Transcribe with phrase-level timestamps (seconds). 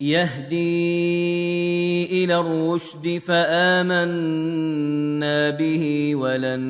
[0.00, 0.64] يهدي
[2.24, 4.70] إلى الرشد فآمنا
[5.50, 6.60] به ولن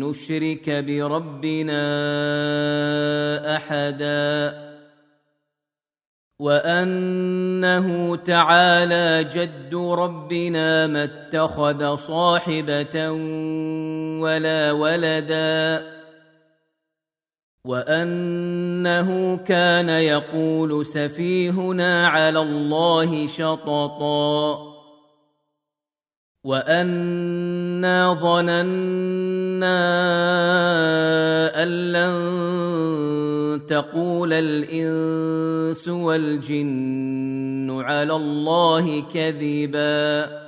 [0.00, 1.84] نشرك بربنا
[3.56, 4.68] أحدا
[6.38, 13.10] وأنه تعالى جد ربنا ما اتخذ صاحبة
[14.20, 15.97] ولا ولدا
[17.68, 24.58] وانه كان يقول سفيهنا على الله شططا
[26.44, 29.78] وانا ظننا
[31.62, 40.47] ان لن تقول الانس والجن على الله كذبا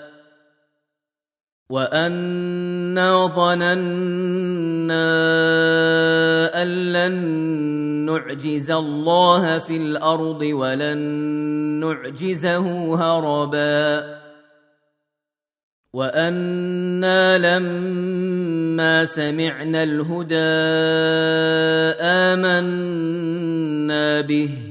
[1.71, 5.07] وانا ظننا
[6.61, 7.15] ان لن
[8.05, 10.97] نعجز الله في الأرض ولن
[11.79, 14.21] نعجزه هربا
[15.93, 20.35] وأنا لما سمعنا الهدى
[22.31, 24.70] امنا به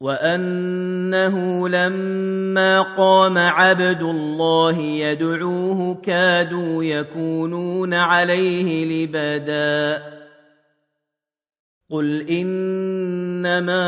[0.00, 10.02] وانه لما قام عبد الله يدعوه كادوا يكونون عليه لبدا
[11.90, 13.84] قل انما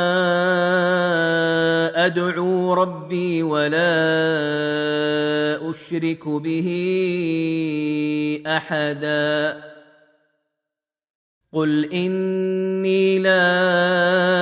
[2.06, 4.11] ادعو ربي ولا
[5.70, 6.69] اشرك به
[8.47, 9.62] احدا
[11.53, 14.42] قل اني لا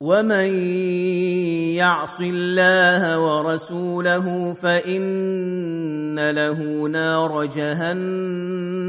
[0.00, 0.54] ومن
[1.74, 8.84] يعص الله ورسوله فان له نار جهنم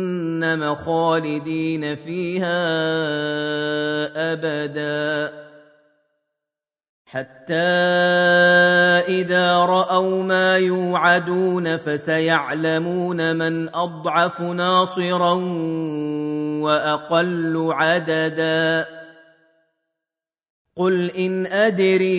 [0.76, 2.62] خالدين فيها
[4.34, 5.34] ابدا
[7.06, 7.54] حتى
[9.08, 15.34] اذا راوا ما يوعدون فسيعلمون من اضعف ناصرا
[16.62, 19.00] واقل عددا
[20.80, 22.10] قل ان ادري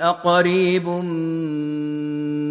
[0.00, 0.88] اقريب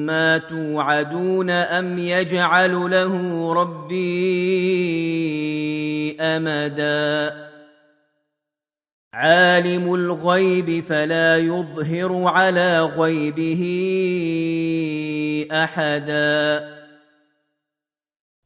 [0.08, 4.02] ما توعدون ام يجعل له ربي
[6.22, 7.34] امدا
[9.14, 13.64] عالم الغيب فلا يظهر على غيبه
[15.52, 16.83] احدا